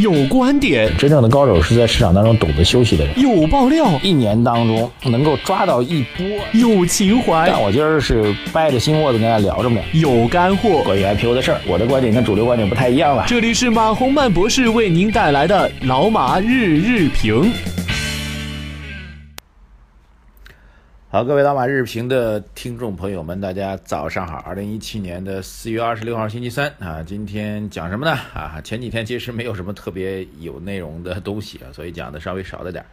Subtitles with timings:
[0.00, 3.20] 有观点，真正的高手是在市场当中懂得休息的人。
[3.20, 6.24] 有爆料，一年当中能够抓到一波。
[6.52, 9.80] 有情怀，但我今儿是掰着心窝子跟大家聊着呢。
[9.92, 13.24] 有干货，关于 IPO 的事儿，我的观点跟主流观点不太一样了。
[13.26, 17.52] 这里是马洪曼博士为您带来的老马日日评。
[21.10, 24.36] 好，各位老马日评的听众朋友们，大家早上好。
[24.40, 28.12] 二零一七年的四月二十六号星期三啊，今天讲什么呢？
[28.34, 32.86] 啊，前几天其实没有什么特别有内容的东西啊，所以讲的稍微少了点儿。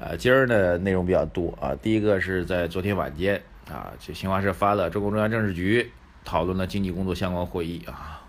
[0.00, 1.74] 呃，今儿呢内容比较多啊。
[1.80, 3.40] 第一个是在昨天晚间
[3.72, 5.90] 啊，就新华社发了中共中央政治局
[6.22, 8.22] 讨论了经济工作相关会议啊。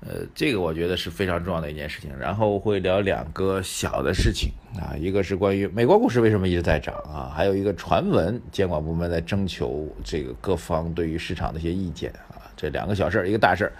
[0.00, 2.16] 呃，这个我觉得是非常重要的一件事情。
[2.16, 12.46] 然后会聊两个小的事情啊，一个是关于美国股市为什么一直在涨啊，还有一个传闻，监管部门在征求这个各方对于市场的一些意见啊。
[12.56, 13.72] 这两个小事儿，一个大事儿。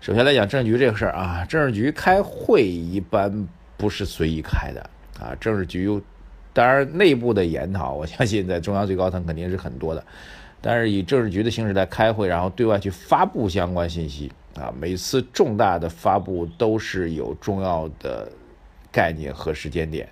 [0.00, 4.80] 首先来讲政治局这个事儿啊，政治局开会一般不是随意开的
[5.18, 5.34] 啊。
[5.40, 6.00] 政治局
[6.52, 10.04] 当然内部的研讨，我相信在中央最高层肯定是很多的，
[10.60, 14.30] 但是以政治局的形式来开会，然后对外去发布相关信息。
[14.56, 18.30] 啊，每次重大的发布都是有重要的
[18.90, 20.08] 概念和时间点。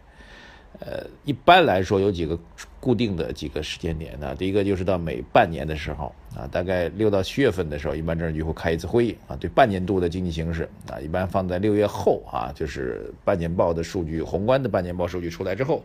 [0.80, 2.36] 呃，一般来说有几个
[2.80, 4.34] 固定的几个时间点呢？
[4.34, 15.82] 第一个就是到每半年的时候啊，大概六到七月份的时候，一般政治局会开一次会议啊，对半年度的经济形势啊，一般放在六月后啊，就是半年报的数据，宏观的半年报数据出来之后，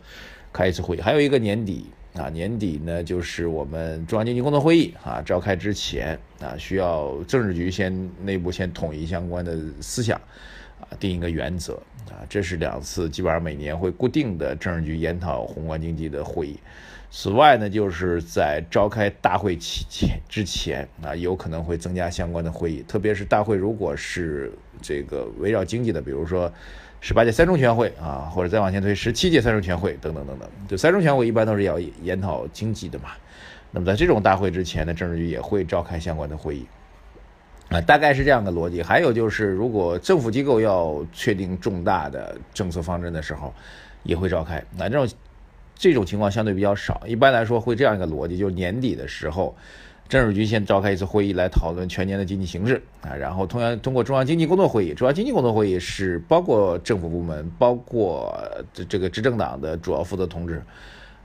[0.51, 1.01] 开一次会议。
[1.01, 1.85] 还有一个年底。
[2.19, 10.19] 啊，年底呢，就是我们中央经济工作会议啊召开之前啊，需要政治局先内部先统一相关的思想，
[10.81, 11.75] 啊，定一个原则
[12.09, 16.59] 啊，这是两次基本上每年会固定的政治局研讨宏观经济的会议。
[17.09, 26.51] 此外呢，就是在召开大会期前之前啊，有可能会增加相关的会议，特别是大会如果是这个围绕经济的，比如说。
[27.01, 33.11] 十八届三中全会啊，或者再往前推十七届三中全会等等等等，就三中全会一般都是要研讨经济的嘛。
[33.71, 36.67] 那么在这种大会之前呢，政治局也会召开相关的会议
[37.69, 38.83] 啊，大概是这样的逻辑。
[38.83, 43.53] 还有就是，如果政府机构要确定重大的政策方针的时候，
[44.03, 44.63] 也会召开。
[44.77, 45.17] 那这种
[45.75, 49.55] 这种情况相对比较少，一般来说会这样一个逻辑，就是年底的时候。
[50.09, 58.35] 政治局先召开一次会议来讨论全年的经济形势啊，然后同样通过中央经济工作会议，中央经济工作会议是包括政府部门，包括
[58.73, 60.63] 这这个执政党的主要负责同志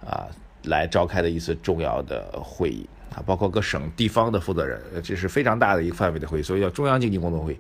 [0.07, 0.29] 啊，
[0.65, 2.87] 来召开的一次重要的会议。
[3.15, 7.59] 啊，包括各省地方的负责人，这是非常大的一个范围的会议，所以叫中央经济工作会议。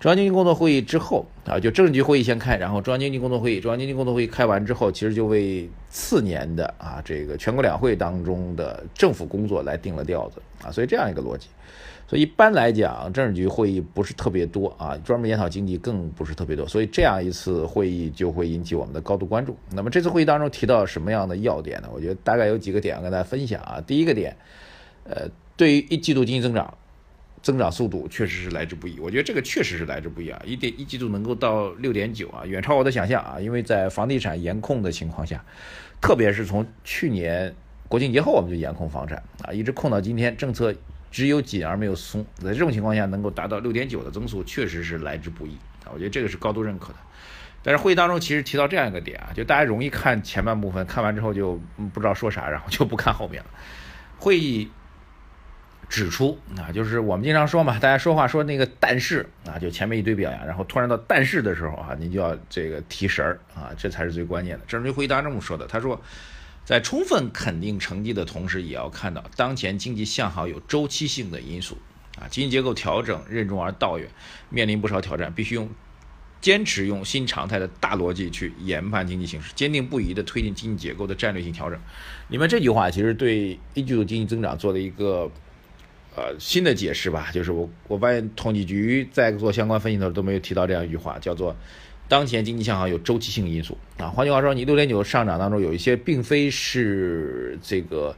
[0.00, 11.48] 中央经济工作会议之后啊，就政治局会议先开，然后中央经济工作会议，中央经济工作会议开完之后，其实就为次年的啊这个全国两会当中的政府工作来定了调子啊，所以这样一个逻辑。
[12.06, 19.56] 所以一般来讲，政治局会议不是特别多啊，专门研讨经济更不是特别多，所以这样一次会议就会引起我们的高度关注。
[19.70, 21.88] 那么这次会议当中提到什么样的要点呢？
[21.94, 23.80] 我觉得大概有几个点要跟大家分享啊。
[23.86, 24.36] 第一个点。
[25.04, 26.76] 呃，对于一季度经济增长，
[27.42, 28.98] 增长速度确实是来之不易。
[28.98, 30.42] 我觉得这个确实是来之不易啊！
[30.46, 33.38] 一点一季度能够到六点九啊，远超我的想象啊！
[33.38, 35.44] 因为在房地产严控的情况下，
[36.00, 37.54] 特别是从去年
[37.86, 40.74] 国庆节后我们就严控房产啊，一直控到今天，政策
[41.10, 42.24] 只有紧而没有松。
[42.36, 45.50] 在这种情况下，能够达到六点九的增速，确实是来之不易
[45.84, 45.92] 啊！
[45.92, 46.98] 我觉得这个是高度认可的。
[47.62, 51.60] 但是会议当中其实提到这样一个点啊，就大家容易看前半部分，看完之后就
[51.92, 53.50] 不知道说啥，然后就不看后面了。
[54.18, 54.70] 会议。
[55.94, 64.64] 指出啊，就是我们经常说嘛， 大家说话说那个但是啊，就前面一堆表扬，然后突然到但是的时候啊，您就要这个提神儿啊，这才是最关键的。
[64.66, 66.02] 政治局会议当中这么说的，他说，
[66.64, 71.78] 在充分肯定成绩的同时，也要看到当前经济向好有周期性的因素
[72.18, 74.08] 啊，经济结构调整任重而道远，
[74.50, 75.70] 面临不少挑战，必须用
[76.40, 81.78] 坚持用新常态的大逻辑去研判经济形势，坚定不移地推进经济结构的战略性调整。
[82.30, 85.30] 里面这句话其实对一季度经济增长做了一个。
[86.16, 91.56] 呃，新的解释吧，就是我我发现统计局在做相关分析的时候都没有提到这样一句话，叫做
[92.08, 94.06] 当前经济向好有周期性因素啊。
[94.06, 98.14] 换句话说，你六点九上涨当中有一些并非是这个，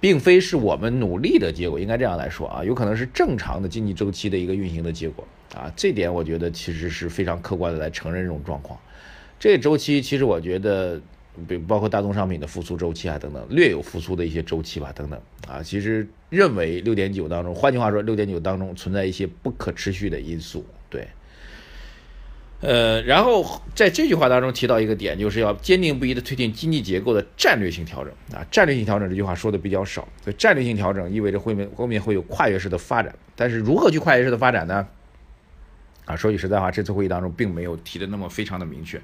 [0.00, 5.70] 并非是我们努力的结果，应该这样来说啊，有可能是正常的经济周期的一个运行的结果啊。
[5.76, 8.80] 这点我觉得其实是非常客观的来承认这种状况。
[9.38, 10.98] 这周期其实我觉得。
[11.48, 21.06] 比包括大宗商品的复苏周期啊等等，略有复苏的一些周期吧等等啊，其实认为六点九当中，换句话说，六点九当中存在一些不可持续的因素，对。
[22.60, 28.46] 呃，然后在这句话当中提到一个点，就是要坚定不移的推进经济结构的战略性调整啊。
[28.52, 34.86] 战略性调整这句话说的比较少，所以战略性调整意味着后面后面会有跨越式的发展，但是如何去跨越式的发展呢？
[36.12, 39.00] 啊，说句实在话，这次会议当中并没有提的那么非常的明确，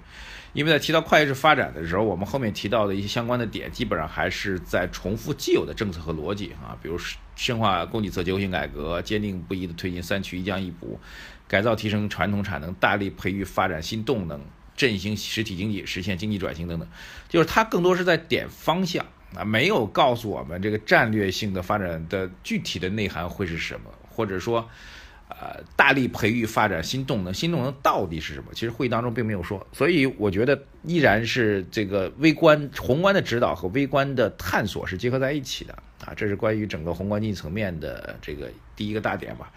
[0.53, 6.99] 因为在提到跨越式发展的时候，我们后面提到的一些相关的点，基本上还是在重复既有的政策和逻辑啊，比如
[7.35, 11.01] 深化供给侧结构性改革，坚定不移的推进三去一降一补，
[11.47, 14.41] 改造提升传统产能，大力培育发展新动能，
[14.77, 16.87] 振兴实体经济，实现经济转型等等，
[17.29, 24.69] 就是它更多是在点方向啊，没有告诉我们这个战略性的发展的具体的内涵会是什么，或者说。
[25.29, 28.47] 呃，大力培育发展新动能，新动能到底是什么？
[28.55, 36.15] 其实会议当中并没有说，所以我觉得依然是这个微观、宏观的指导和微观的探索是结合在一起的啊。
[36.17, 39.53] 这是关于整个宏观经济层面的这个第一个大点吧。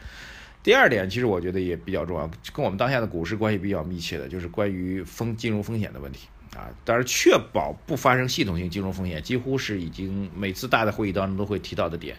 [0.61, 6.69] 第二点，其实我觉得也比较重要，跟我们当下的股市关系比较密切的，就是关于风金融风险的问题啊。
[6.83, 12.17] 当然，确保不发生系统性金融风险，几乎是已经每次大的会议当中都会提到的点。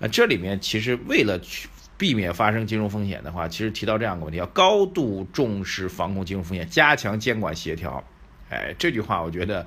[0.00, 1.68] 啊，这里面其实为了去。
[1.98, 8.02] 避免发生金融风险的话，其实提到这样一个问题，要高度重视防控金融风险，加强监管协调。
[8.50, 9.66] 哎，这句话我觉得，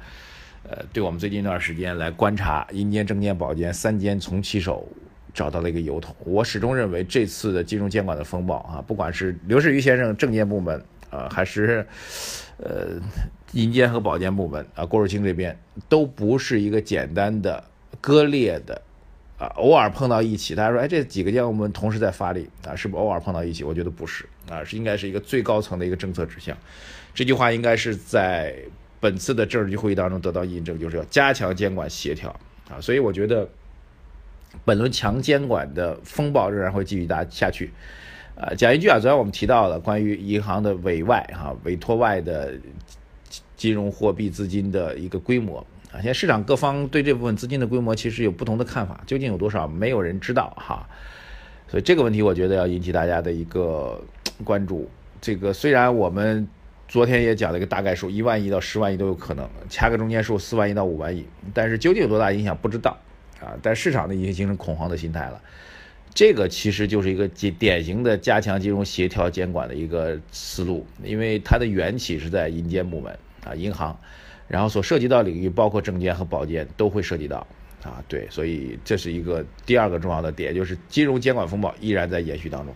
[0.64, 4.88] 呃，对我们最近一段时间来观察银监、证监、保监三监从其手
[5.34, 6.16] 找到了一个由头。
[6.20, 11.86] 我始终认为这次的金融监管的风暴啊，不管是刘士余先生证监部门啊，还是
[12.58, 13.02] 呃
[13.54, 15.58] 银监和保监部门啊，郭树清这边，
[15.90, 17.64] 都不是一个简单的
[18.00, 18.82] 割裂的。
[19.40, 23.64] 啊，偶尔碰到一起，大家说，哎，这几个监我们同时在发力啊，是不是偶尔碰到一起？
[23.64, 26.58] 我觉得不是啊，是应该是一个最高层的一个政策指向。
[27.14, 28.54] 这句话应该是在
[29.00, 32.30] 本次的政治局会议当中得到印证，就是要加强监管协调
[32.70, 32.82] 啊。
[32.82, 33.48] 所以我觉得
[34.66, 37.72] 本轮强监管的风暴仍然会继续大下去。
[38.36, 42.54] 啊，讲一句啊，昨天我们提到了关于银行的委外啊，委托外的
[43.56, 45.66] 金融货币资金的一个规模。
[45.92, 50.88] 啊，现在市场各方对这部分资金的规模其实有不同的看法，究竟有多少，没有人知道哈。
[51.68, 54.00] 所以这个问题，我觉得要引起大家的一个
[54.44, 54.90] 关注。
[55.22, 56.48] 这个虽然我们
[56.88, 62.98] 昨天也讲了一个大概数，一万亿到十万亿都有可能，掐个中间数，四万亿到五万亿，但是究竟有多大影响不知道
[63.40, 63.54] 啊。
[63.62, 65.42] 但市场呢已经形成恐慌的心态了。
[66.14, 73.18] 这个其实就是一个典典型的加强金融协调监管的一个思路，因为它的缘起是在银监部门
[73.50, 74.00] 啊，银行。
[74.48, 77.46] 然后所涉及到领域包括证监和保监都会涉及到，
[77.84, 82.76] 啊，对，所以这是一个第二个重要的点，就是金融监管风暴依然在延续当中。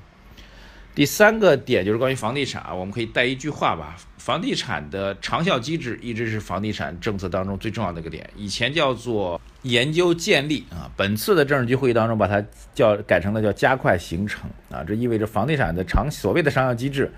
[0.93, 17.11] 第三个点就是关于房地产啊，我们可以带一句话吧，房地产的长效机制一直是房地产政策当中最重要的一个点，以前叫做研究建立啊，本次的政治局会议当中把它叫改成了叫加快形成啊，这意味着房地产的长所谓的长效机制。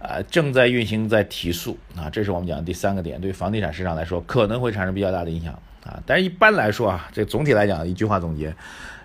[0.00, 5.52] 啊，正在运行，在提速啊，这是我们讲的第三个点，对房地产市场来说可能会产生比较大的影响
[5.84, 6.00] 啊。
[6.06, 8.54] 但是一般来说啊，这总体来讲，一句话总结，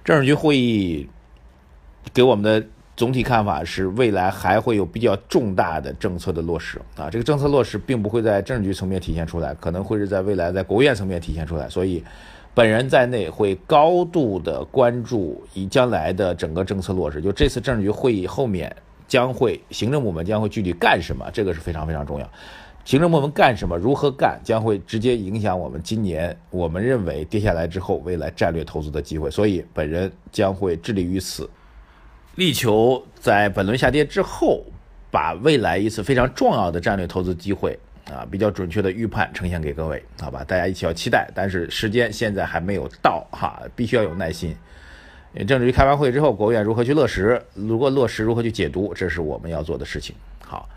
[0.04, 1.10] 政治局会议
[2.14, 2.64] 给我们的
[2.96, 7.10] 总体看法是，未来还会有比较重大的政策的落实啊。
[7.10, 11.68] 这个政策落实并不会在政治局层面体现出来，可能会是在未来在国务院层面体现出来。
[11.68, 12.04] 所以，
[12.54, 17.20] 本人在内会高度的关注以将来的整个政策落实。
[17.20, 18.72] 就这次政治局会议后面。
[19.14, 21.30] 将会行政部门将会具体干什么？
[21.32, 22.28] 这个是非常非常重要。
[22.84, 23.78] 行政部门干什么？
[23.78, 24.42] 如何干？
[24.44, 29.30] 将会直接影响我们今年我们认为跌下来之后未来战略投资的机会。
[29.30, 31.48] 所以本人将会致力于此，
[32.38, 34.64] 力求在本轮下跌之后，
[35.12, 37.78] 把未来一次非常重要的战略投资机会
[38.12, 40.44] 啊，比较准确的预判呈现给各位，好吧？
[40.44, 41.30] 大家一起要期待。
[41.36, 44.56] 但是时间现在还没有到哈，必须要有耐心。
[45.48, 47.42] 政治局开完会之后，国务院如何去落实？
[47.56, 48.94] 如果落实，如何去解读？
[48.94, 50.16] 这是我们要做的事情。
[50.40, 50.70] 好，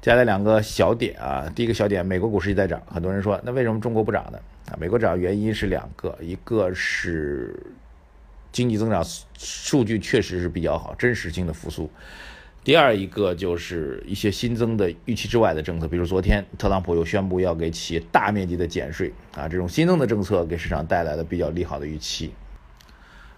[0.00, 1.50] 接下来两个小点啊。
[1.52, 4.38] 第一个小点，美国股市一在涨，很多人说，那为什么中国不涨呢？
[4.70, 7.58] 啊，美国涨原因是两个，一个是
[8.52, 9.04] 经济增长
[9.36, 11.90] 数据确实是比较好，真实性的复苏；
[12.62, 22.32] 第二一个就是一些新增的预期之外的政策，比如昨天特朗普又宣布要给企业大面积的减税啊，这种新增的政策给市场带来了比较利好的预期。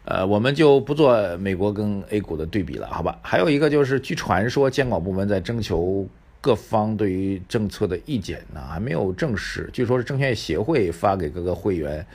[0.07, 3.19] 呃，我们就不做美国跟 A 股的对比了，好吧？
[3.23, 6.07] 还有一个就是，据传说监管部门在征求
[6.41, 9.69] 各方对于政策的意见呢，还没有证实。
[9.73, 12.07] 据说是证券协会发给各个会员，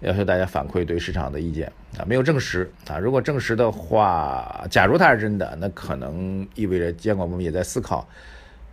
[0.00, 2.98] 要求大家反馈对市场的意见啊，没有证实啊。
[2.98, 8.08] 如果证实的话，假如它是真的，那可能意味着监管部门也在思考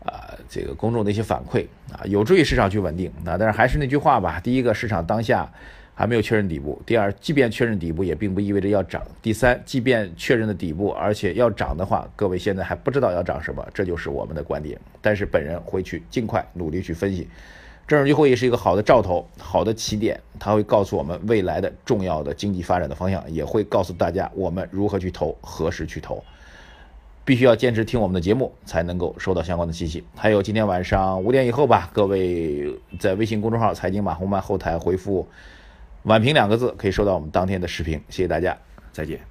[0.06, 3.36] 啊，这个公众的一些反馈啊，有助于市场去稳定啊。
[3.38, 5.52] 但是还是那句话吧，第一个，市场当下。
[5.94, 6.82] 还没有确认底部。
[6.86, 9.02] 第二即便确认底部也并不意味着要涨。
[9.22, 14.80] 第三即便确认了底部而且要涨的话各位现在还不知道要涨什么这就是我们的观点。
[15.02, 17.28] 但是本人会去尽快努力去分析。
[17.88, 26.24] 政治局会议是一个好的兆头好的起点它会告诉我们未来的重要的经济发展的方向也会告诉大家我们如何去投何时去投。
[27.24, 30.04] 必须要坚持听我们的节目才能够收到相关的信息。
[30.16, 35.28] 还有今天晚上五点以后吧各位在微信公众号财经马红漫后台回复
[36.04, 38.58] 晚评两个字可以收到我们当天的视频，谢谢大家，
[38.92, 39.31] 再见。